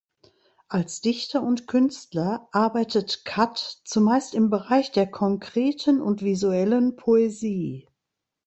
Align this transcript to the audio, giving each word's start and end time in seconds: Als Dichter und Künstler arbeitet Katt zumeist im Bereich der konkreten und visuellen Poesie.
Als 0.67 1.01
Dichter 1.01 1.43
und 1.43 1.67
Künstler 1.67 2.47
arbeitet 2.53 3.23
Katt 3.23 3.81
zumeist 3.83 4.33
im 4.33 4.49
Bereich 4.49 4.91
der 4.91 5.05
konkreten 5.05 6.01
und 6.01 6.23
visuellen 6.23 6.95
Poesie. 6.95 7.87